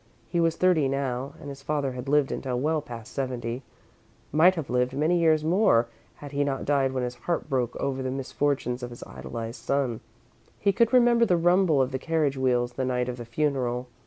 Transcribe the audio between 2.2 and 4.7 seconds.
until well past seventy; might have